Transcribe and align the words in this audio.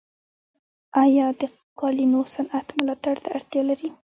آیا 1.03 1.27
د 1.39 1.41
قالینو 1.79 2.21
صنعت 2.35 2.67
ملاتړ 2.79 3.15
ته 3.23 3.29
اړتیا 3.37 3.61
لري؟ 3.69 3.89